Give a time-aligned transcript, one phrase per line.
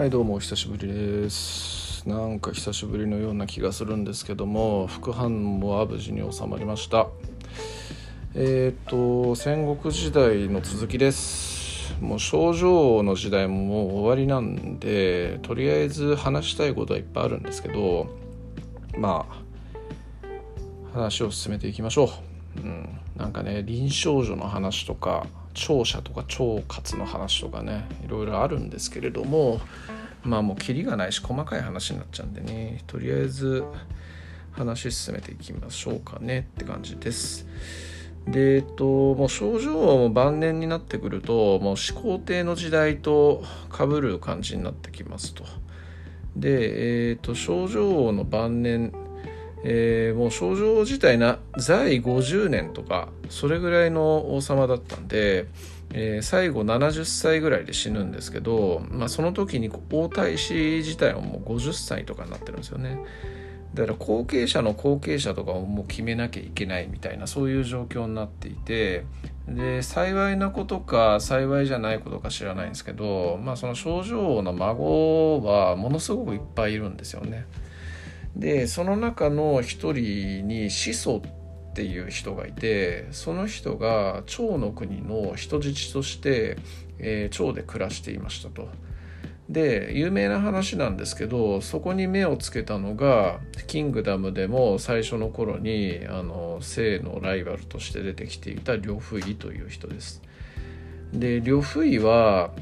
[0.00, 2.08] はいどうもお久しぶりです。
[2.08, 7.08] なんか久しぶりのような気がするんですけども副反応は無事に収まりました。
[8.34, 11.94] えっ、と戦国時代の続きです。
[12.00, 18.06] もう症状の時代ももう終わりなんでとりあえず話したいことはいっぱいあるんですけど
[18.96, 19.26] ま
[20.94, 22.08] あ話を進めていきましょ
[22.56, 29.60] う、うん、なんかね臨床所の話とか聴者とか腸活の話とかねいろいろあるんですけれども
[30.22, 33.64] まあもうキリがないし細かい話になっちゃうんでねとりあえず
[34.52, 37.46] 話進めていきましょうかねって感じです。
[38.26, 45.44] でえっともう症状も晩年になってくるともう始皇帝の時代とかぶる感じになってきますと。
[46.36, 48.92] でえっと症状の晩年
[49.62, 55.46] えー、もう症状自体な在位50年とかそれぐらいの王様だったんで、
[55.92, 62.98] えー、最後70歳ぐらいで死ぬんですけど、まあ、その時に王太子自体はもう50歳とかになってるんですよね
[63.74, 69.04] だから後継者の後継者とかをもう決めなきゃいけないみたいなそういう状況になっていて
[69.46, 77.46] で幸いなことか幸いじゃないことか知らないんですけど、まあ、その症状の孫はものすごくいっぱいいるんですよね。
[78.36, 81.22] でその中の一人に始祖
[81.70, 86.56] っていう人がいてその人が趙の国の人質として、
[86.98, 88.68] えー、で暮らしていましたと。
[89.48, 100.22] で有名な話なんですけどそこに目をつけたのが「キングダム」でも最初の頃にあの性のライバルとして出てきていた呂不韋という人です。
[101.12, 102.52] で呂不韋は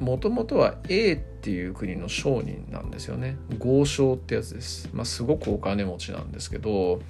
[0.00, 3.36] もともとは A っていう国の商人なんですよね。
[3.58, 7.02] 豪商ってやつです、まあ、すごくお金持ちなんですけど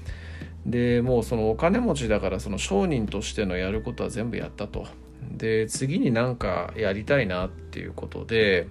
[0.66, 4.88] でもうそのお金持ちだからその商人としてのやることは全部やったと。
[5.30, 8.66] で次になんかやりたいなっていうことで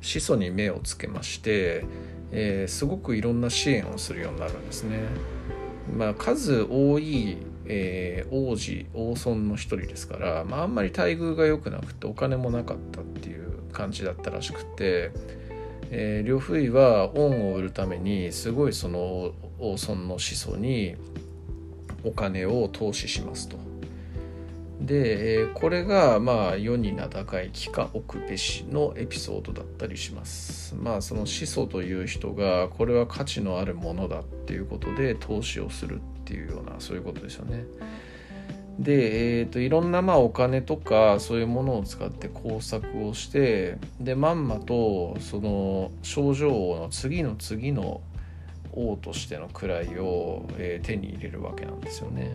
[0.00, 1.84] 始祖に目をつけまして、
[2.32, 4.98] えー、すごくいろんな支援をするようになるんですね。
[5.96, 13.31] まあ、数多いえー、王子王孫の一人ですから、まあ、あんまり待遇が良くなくてお金もなかったっていう
[13.72, 15.10] 感じだったらしくて、
[15.90, 20.96] え、呂不韋は恩を売るためにすごいその王孫の子孫に
[22.04, 23.56] お金を投資しますと。
[24.80, 30.74] で、え、これがまあ世に名高い帰化奥べしのエピソードだったりします。
[30.74, 37.64] まあその始祖という人がこれは価値のあるものだっていうことで投資をするっていうようなそういうことですよね。
[38.78, 48.00] で、えーと、いろんなまあお金とかそういうものを使って工作をしてでまんまとその症状の次の次の
[48.72, 52.34] 王としての位を、えー、手に入れるわけなんですよね。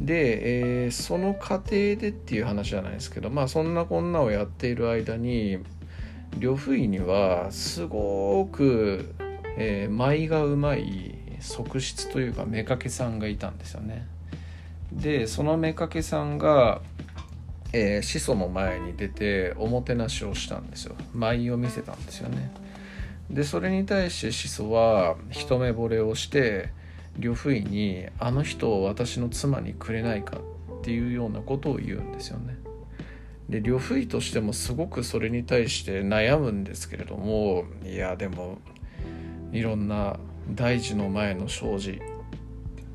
[0.00, 5.58] で、えー、その過程でっていう話じゃないですけどまあそんなこんなをやっている間に
[6.40, 9.14] 呂不韋にはすごく、
[9.56, 14.06] えー、舞がうまい側室というか妾さんがいたんですよね。
[14.96, 16.80] でその妾さんが、
[17.72, 22.52] えー、始祖の前に出ておもてなしをしたんですよ舞を見せたんですよね。
[23.30, 26.70] でそれに対して始祖は一目惚れをして
[27.18, 30.38] 呂不韋に「あの人を私の妻にくれないか」
[30.80, 32.56] っていうようなことを言うんですよね。
[33.48, 38.58] で呂不韋としてもすごくそれに対して悩むんですけれどもいやでも
[39.52, 40.18] いろんな
[40.50, 42.00] 大事の前の障子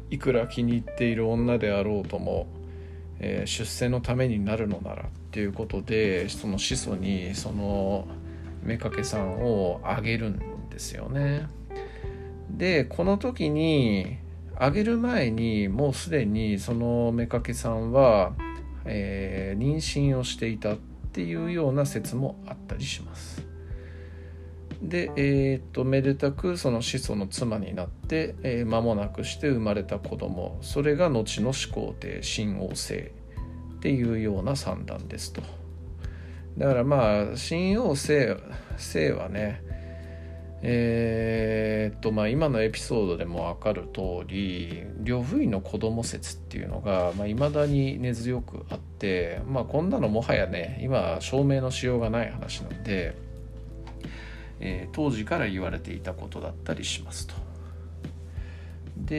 [0.10, 2.48] いくら気に入っている女であろうとも、
[3.20, 8.08] えー、出世のためになるのならっていうことでその始祖にその
[8.66, 11.48] 妾さんをあげるんですよね。
[12.50, 14.18] でこの時に
[14.56, 18.34] あげる前にもうすでにその妾さんは、
[18.86, 20.78] えー、妊娠をしていたっ
[21.12, 23.47] ていうような説もあったりします。
[24.82, 30.58] で、えー、っとめでたくその始祖の妻になって、えー、間もなくして生まれた子供。
[30.62, 33.12] それが後の始皇帝新王政
[33.78, 35.42] っていうような算段ですと。
[36.58, 38.42] だからまあ新王政
[38.74, 39.62] 政はね
[40.64, 53.16] えー、っとまあ今のエピソードでも分かる通り呂不韋の子供説っていうのがいまあ、未だに根強くあってまあこんなのもはやね今証明のしようがない話なんで
[54.60, 57.34] えー、当時から言われていたことだったりしますと。
[58.98, 59.16] で、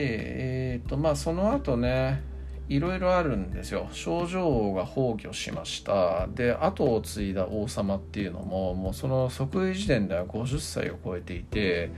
[0.73, 2.21] えーとまあ、その後ね
[2.67, 3.87] いろいろあるんですよ。
[3.91, 6.27] 症状王が崩御しました。
[6.27, 11.89] で後を継いだ王様っていうのももうその即位時点では50歳を超えていて、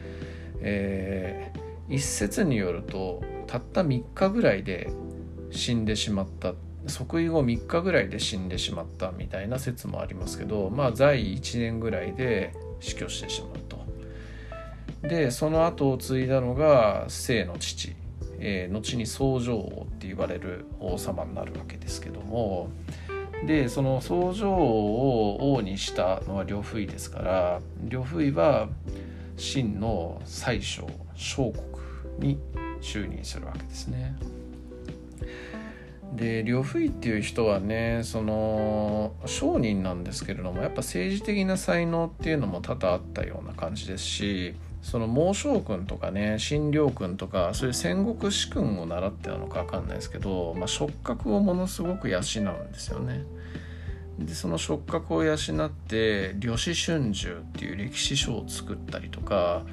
[0.61, 4.89] えー、一説によるとたった3日ぐらいで
[5.51, 6.53] 死んでしまった。
[6.87, 13.79] 即位後3日ぐらいで死んでしまったみたいな説もありますけどまあ在位1年ぐらいで死去してしまうと。
[15.07, 17.95] でその後を継いだのが姓の父、
[18.39, 22.69] えー、後に宗城王って言われる王様になるわけですけども
[23.45, 28.69] でその宗城王を王にしたのは呂不韋ですから呂不韋は
[29.37, 31.51] 秦の宰相小
[32.19, 32.39] 国に
[32.79, 34.15] 就任するわけですね。
[36.13, 53.23] で呂不韋っていう人はねその商人なんですけれどもやっぱ政治的な才能っていうのも多々あったような感じですしその孟将軍とかね新領君とかそういう戦国士君を習ってたのか分かんないですけど、まあ、触覚をものすごく養うんですよね。
[54.19, 59.63] でその触覚を養って「呂氏春秋」っていう歴史書を作ったりとか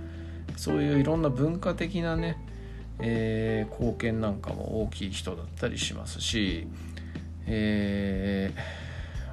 [0.56, 2.38] そういういろんな文化的なね
[3.00, 6.67] えー、貢献なんかも大きい人だったりしますし、
[7.47, 8.53] え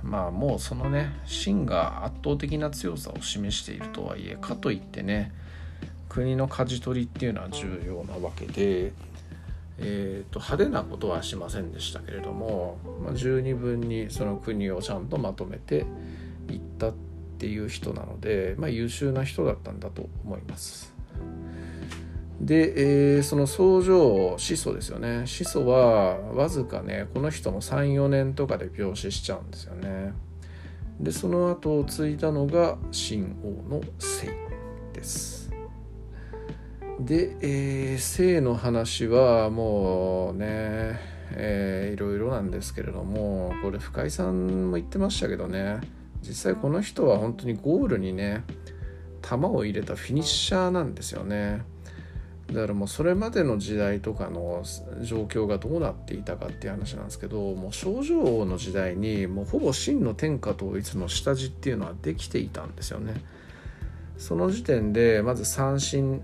[0.04, 5.32] ー、まあもうそのね芯が圧倒的な強さを示しているとはいえかといってね
[6.10, 8.94] 国の舵取りっていうのは重要なわけで、
[9.80, 15.86] えーと、派手なことはしませんでしたけれども、まあ、十二分にその国をちゃんとまとめて
[16.50, 16.94] いったっ
[17.38, 20.95] ていう人なので、まあ、優秀な人だったんだと思います。
[22.40, 25.26] で、えー、その相乗始祖ですよね。
[25.26, 30.14] 始祖はわずかねこの人も34年とかで病死しちゃうんですよね。
[31.00, 34.38] でその後を継いだのが秦王の姓
[34.94, 35.52] です。
[37.00, 41.00] で、えー、姓の話はもうね、
[41.32, 45.82] えー、いろいろなんですけれどもこれ深井さんも言ってましたけどね
[46.22, 48.44] 実際この人は本当にゴールにね
[49.22, 51.64] 球を入れたフィニッシャーなんですよね。
[52.48, 54.64] だからもうそれまでの時代とかの
[55.02, 63.14] 状況がどうなっていたかっていう話なんですけどもう症状王の時代にもうほぼ真の天下統一の下地っていうのはできていたんですよね。
[64.18, 66.22] その時点でまず三神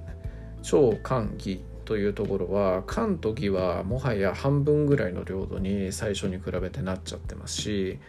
[0.62, 8.00] 超漢義というところは漢と義はもはや半分ぐらいの領土に最初に比べてなっちゃってますし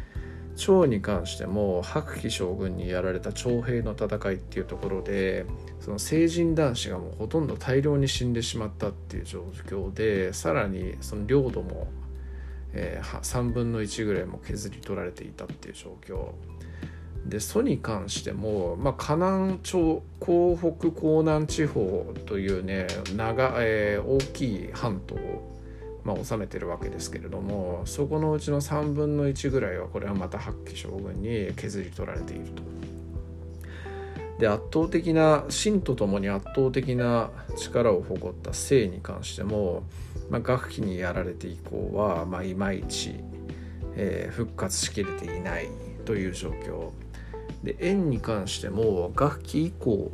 [0.57, 5.47] 趙に関しても白騎将軍にやられた徴兵の戦いっていうところで
[5.81, 11.89] その成人男子がもうほとんど大量に死んでしまったっていう状況でさらにその領土も、
[12.73, 16.33] えー、3分の1ぐらいも削り取られていたっていう状況。
[17.27, 25.15] で蘇に関しても、まあ、河南町江北江南地方というね長、えー、大きい半島
[26.05, 32.63] まあ、治めてるわけですけれどもそこのうちの3分の1ぐらいはこれはまた八旗将軍に削り取られていると。
[34.39, 39.85] で圧倒的な秦とともに圧倒的な力を誇った姓に関しても、
[40.31, 43.15] まあ、学期にやられて以降は、まあ、いまいち、
[43.95, 45.69] えー、復活しきれていない
[46.05, 46.91] という状況
[47.63, 50.11] で円に関しても学期以降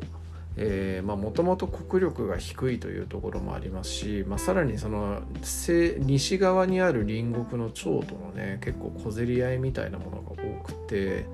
[1.02, 11.26] もともと国力が低いというところもありますし、まあ、さらにその西側にある隣国の趙とのね結構小競り合いみたいなものが多くて、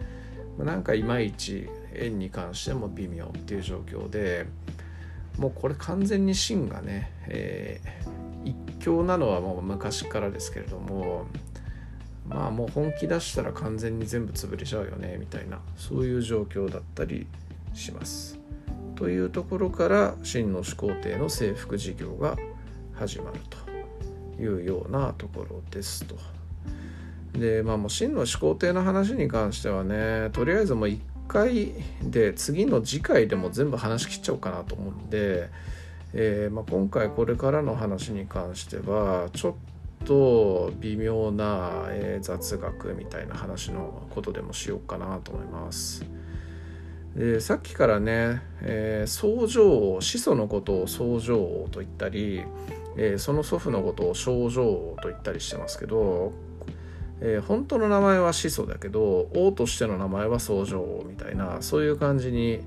[0.58, 4.46] まあ、なんかいまいち円に関しても微妙っていう状況で
[5.38, 11.24] もうこれ完全に秦がね、えー、一強なのはもう昔からですけれども
[12.28, 17.26] まあもう本気出したら完全に全部潰れちゃうよねみたいなそういう状況だったり
[17.72, 18.43] します。
[18.96, 22.36] というところから秦の始皇帝の征服事業が
[22.94, 23.40] 始まる
[24.36, 26.16] というようなところですと。
[27.32, 31.72] でまあもう秦の始皇帝の話に関してはねとりあえずもう1回
[32.02, 35.48] で次の次回でも全部話し切っちゃおうかなと思うんで、
[36.12, 46.04] えー、まあ、今回これからの話に関してはちょっと微妙な、え、雑学みたいな話のことでもしようかなと思います。
[47.14, 52.42] でさっきからね、えー、宗城王始祖のことを宗城王と言ったり、
[52.96, 56.32] えー、その祖父のことを症状王と言ったりしてますけど、
[57.20, 62.60] えー、本当の名前は始祖だけど王としての名前は宗城王みたいなそういう感じに、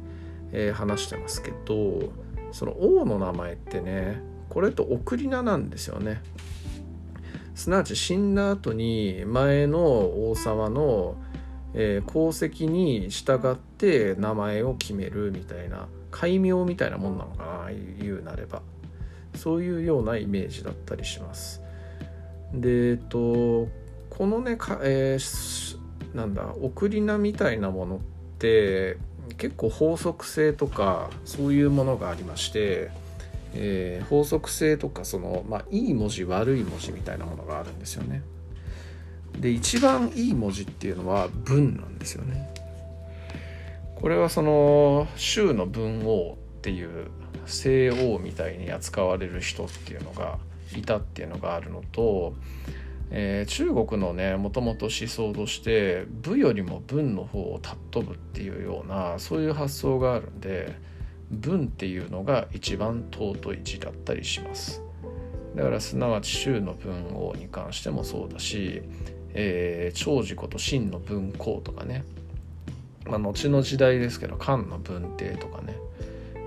[0.53, 2.13] えー、話してますけど
[2.53, 6.21] その王の名前ってねこれと送り名なんですよね。
[7.53, 11.15] すなわち死んだ後に前の王様の
[11.79, 18.63] えー、功績に従って名前を決めるみたいな戒名みたいなもんなのかな言うなれば
[19.35, 21.61] そういうようなイメージだったりします
[22.51, 23.67] でえっと
[24.09, 25.77] このねか、えー、
[26.15, 27.99] なんだ送り名みたいなものっ
[28.39, 28.97] て
[29.37, 32.89] 結構法則性とかそういうものがありまして、
[33.53, 38.23] えー、法則性とかその、まあ、いい文字悪い文字みたいなものがあるんですよね。
[39.39, 42.49] で一番いい文字っていうのは文なんですよね。
[43.95, 47.07] これはその州の文王っていう
[47.45, 50.37] 西王みたいに扱われる人っていうのが
[50.75, 52.35] いたっていうのがあるのと、
[53.09, 60.75] えー、中国のねもともと思想として武よりも文の方を尊ぶっていうようなそういう発想があるんで
[61.31, 64.81] 文っていうのが一番尊い字だったりします。
[65.55, 68.83] だからすなわち州の文王に関してもそうだし、
[69.39, 72.03] えー、長寿こと真の文公とかね
[73.09, 75.77] まあ、後の時代ですけど漢の文帝とかね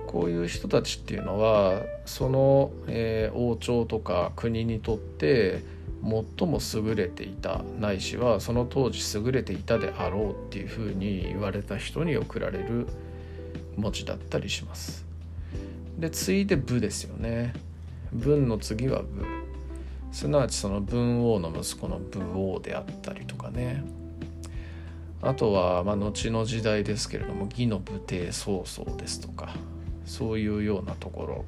[0.07, 5.63] こういう人たちっていうのはその、えー、王朝とか国にとって
[6.03, 12.87] 最も優れていたないしはその当時優れていたであろうっていうふうに言われた人に贈られる
[13.77, 15.05] 文字だったりします。
[15.97, 17.53] で次いで武ですよね。
[18.11, 19.40] 文の次は武。
[20.11, 23.83] すなわちその文王の息子の武王であったりとかね。
[25.21, 29.53] あとは、まあ、後の時代ですけれども義の武帝曹操ですとか
[30.05, 31.45] そういうようなところ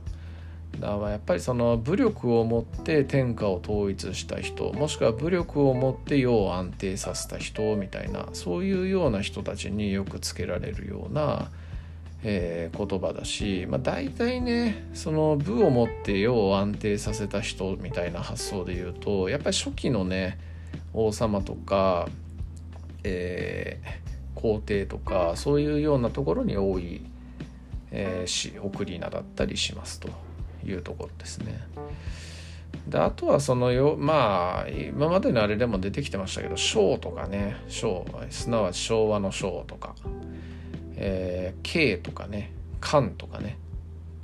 [0.80, 11.52] だからやっぱりその武力を持って天下を統一した人もしくは武力を持って世を安定させた人みたいなそういうような人たちによくつけられるような、
[12.24, 20.40] えー、言葉だし、まあ、大体ねその武を持って世を安定させた人みたいな発想で言うとやっぱり初期のね
[20.94, 22.08] 王様とか
[23.04, 27.02] えー、皇帝とかそういうようなところに多い、
[27.92, 30.10] えー、し送り名だったりしますと
[30.66, 31.62] いうところですね。
[32.88, 39.96] であとはそのよまあ今までのあれでも出てきてましたけど章とかね章すなわち昭和の章とか、
[40.96, 43.58] えー、景とかね漢とかね。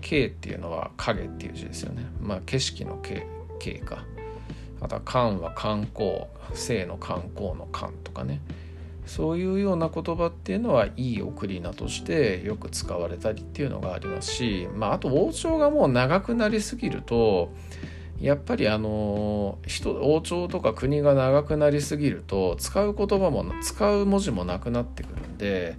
[0.02, 2.06] 景っていうのは影っていう字ですよね。
[2.22, 3.26] まあ景色の景
[3.60, 4.06] 景か。
[4.82, 6.24] あとは漢は観光
[6.54, 8.42] 生の観光の漢とかね。
[9.10, 17.52] そういうような言葉っていうのはいい送り名としてよく使われたりっていうのがありますし、まあ、あと王朝がもう長くなりすぎると
[18.22, 25.76] やっぱりあの人王朝とか国が長くなりすぎると使う言葉も使う文字もなくなってくるんで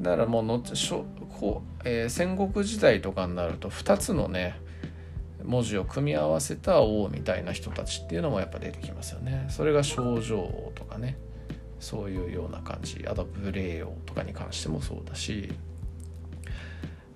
[0.00, 1.04] だからもうのしょ
[1.40, 4.60] こう、えー、戦国時代とかになると2つのね
[5.44, 9.46] 文字を組み合わせた王みたいな人たちっていうのもやっぱ出てきますよね。
[9.48, 11.18] それが症状王とかね
[11.78, 15.52] そういうような感じあとブレーオとかに関してもそうだし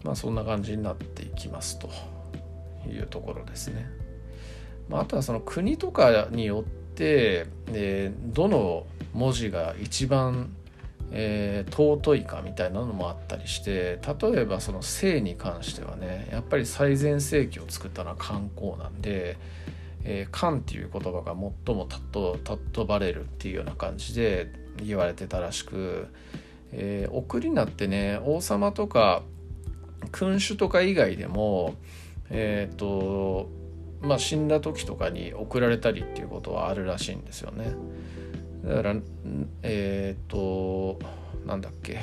[0.05, 1.91] まあそんな感じになっていきますと
[2.89, 3.91] いうところですね。
[4.91, 10.55] まあ、あとはその国とかによって、えー、どの文字が一番、
[11.13, 19.37] えー、尊いかみたいなのもあったりして例えばその姓に関してはねやっぱり最前世紀を作ったのは観光なんで
[20.05, 21.35] えー、漢っていう言葉が
[21.67, 24.51] 最も尊ばれるっていうような感じで
[24.83, 26.09] 言われてたらしく、
[26.73, 29.23] えー、送り名ってね王様とか
[30.13, 31.75] 君主とか以外でも
[32.31, 33.51] えっ、と
[34.01, 37.75] まあ死んだ時とかに送られたりっていうことはあるらしいんですよね。
[38.65, 38.95] だから
[39.63, 40.99] えっ、ー、と
[41.47, 42.01] なんだっけ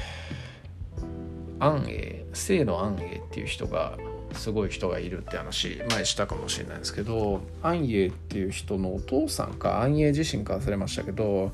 [1.60, 3.98] 安永清の安永っていう人が
[4.34, 11.52] すごい人がいるって話前したかもしれないですけど安永っていう人のお父さんか安永自身か忘れましたけど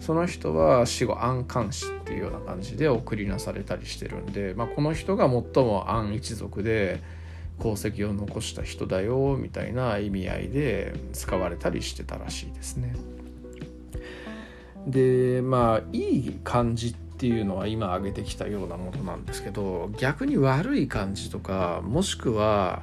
[0.00, 7.00] その人は死後安官氏っていうような感じで送りなされたりしてるんで、まあ、この人が最も安一族で
[7.58, 12.94] 功績を残した人だよみたいな意味合いで使われたりしてたらしいですね。
[14.86, 22.82] でまあいい感じっていうのは今挙げてきたようなものなんですけど逆に悪い感じとかもしくは、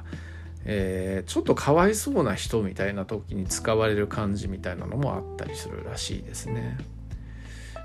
[0.64, 6.78] えー、ちょっとかわいそうな人みたいな時に使われる感じみたいなのもあったりするらしいですね。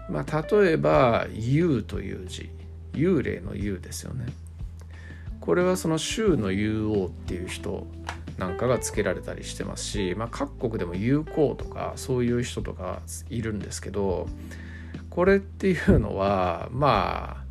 [0.09, 2.50] まあ、例えば「幽」という字
[2.93, 4.25] 幽霊の幽ですよね。
[5.41, 7.88] これはその州の竜王っていう人
[8.38, 14.27] なんかが付けられたりしてますし、まあ、各国でも友好とかそういう人とかいるんですけど
[15.10, 17.44] これっていうのはま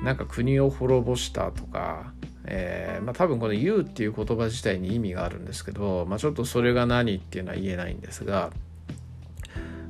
[0.00, 2.12] あなんか国を滅ぼしたとか、
[2.46, 8.50] えー、まあ、多分この「言う」っていう言葉自体に意味があるんですけど、まあ、ちょっとそれが何っていうのは言えないんですが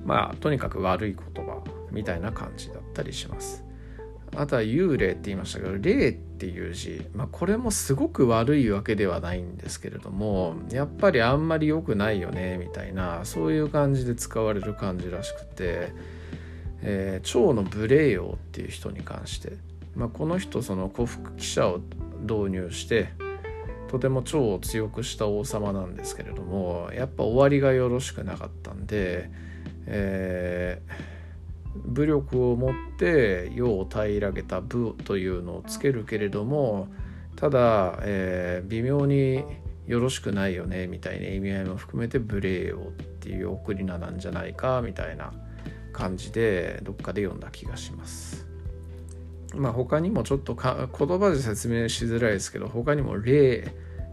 [0.04, 3.64] まあとにかく悪い言葉みたいな感じだったりします。
[4.34, 15.92] あとは幽霊って言いましたけど霊っていう字、まあ、これもすごく悪いわけではないんですけれどもやっぱりあんまり良くないよねみたいなそういう感じで使われる感じらしくて
[16.82, 19.52] えー、趙の武霊王っていう人に関して、
[19.94, 21.80] まあ、この人その古服記者を
[22.20, 23.08] 導入して
[23.88, 29.30] とても趙を強くした王様なんですけれどもやっぱ終わりがよろしくなかったんで、
[29.86, 30.92] えー、
[31.74, 36.88] 武力を持って世を平らげた武というのをつけるけれども
[37.36, 39.44] ただ、えー、微妙に
[39.86, 42.80] よろしくないよねみたいな意味合いも含めて無礼をっ
[43.20, 45.32] ていう送り名なんじゃないかみたいな
[45.92, 48.46] 感じでどっかで読んだ気がします。
[49.54, 53.58] まあ他にもちょっとか言葉で説明しづらいですけど他にも「礼」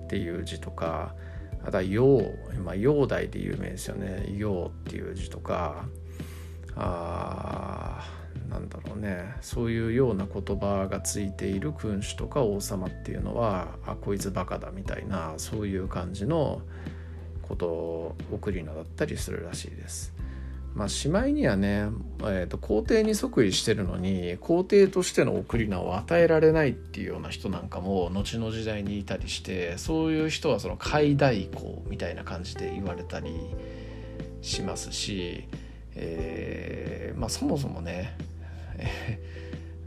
[0.05, 1.15] っていう字とか
[1.63, 2.21] あとは「陽」
[2.63, 5.85] まあ陽題で有名ですよね「陽」っていう字とか
[6.81, 8.03] あ
[8.49, 16.61] なんだろうねそういうような言葉がついている君主とか王様っていうのはあこいつバカだみたいなそういう感じの
[17.41, 20.13] ことを送り名だったりするらしいです。
[20.75, 21.89] まあ、しまいにはね、
[22.21, 33.33] えーと、皇帝に即位してるのに皇帝としての贈り名を与えられないっていうような人なんかも後の時代にいたりしてそういう人はその海代行みたいな感じで言われたり
[34.41, 35.43] しますし、
[35.95, 38.15] えー、まあ、そもそもね、
[38.77, 39.19] え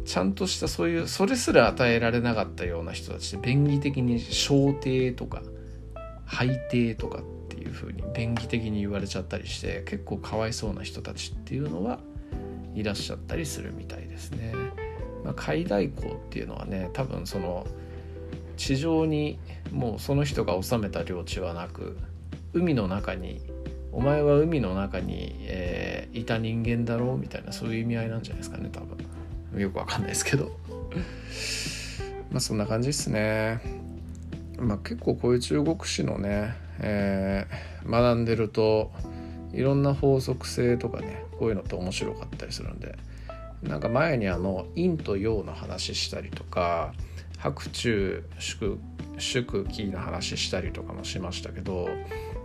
[0.01, 5.43] ー、ちゃんとしたそういうそれすら与えられなかったような人たちで便宜的に小帝とか
[6.27, 12.01] 拝帝とかっていうふうに便宜的に言われちゃったりして結構かわいそうな人たちっていうのは
[12.75, 14.55] いらっしゃったりするみたいですね。
[15.25, 17.67] まあ、海代行っていうのはね多分その
[18.57, 19.39] 地上に
[19.71, 21.97] もうその人が治めた領地はなく
[22.53, 23.41] 海の中に
[23.93, 29.61] お前は海の中に、えー、いた人間だろうみたいなそういう意味合いなんじゃないですかね多分。
[29.61, 30.51] よくわかんないですけど。
[32.33, 33.61] まあそんな感じですね。
[34.59, 38.91] まあ結構こういう中国史のねえー、学んでると
[39.53, 42.97] いろんな法則性とかねこういうのって面白かったりするんで。
[43.63, 46.93] なんか前にあの陰と陽の話したりとか
[47.39, 48.79] 白昼祝
[49.19, 51.89] 祝期の話したりとかもしましたけど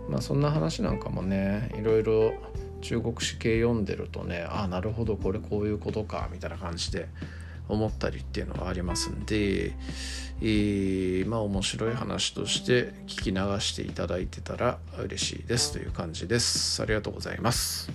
[0.08, 2.34] まあそんな話なんかもねいろいろ
[2.80, 7.08] 中国史系読んでるとねああなるほどこれこういうことかみたいな感じで
[7.68, 9.74] 思ったりっていうのはありますんで、
[10.40, 16.82] えー、まあ面白い話として聞き流していただいてたら嬉しいですという感じです。
[16.82, 17.90] ありがとうございます。